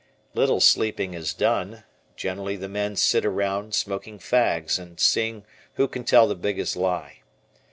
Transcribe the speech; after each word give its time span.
Little 0.33 0.59
sleeping 0.59 1.13
is 1.13 1.31
done; 1.31 1.83
generally 2.15 2.55
the 2.55 2.67
men 2.67 2.95
sit 2.95 3.23
around, 3.23 3.75
smoking 3.75 4.17
fags 4.17 4.79
and 4.79 4.99
seeing 4.99 5.45
who 5.75 5.87
can 5.87 6.05
tell 6.05 6.27
the 6.27 6.33
biggest 6.33 6.75
lie. 6.75 7.21